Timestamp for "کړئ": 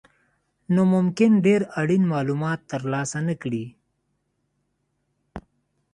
3.41-3.65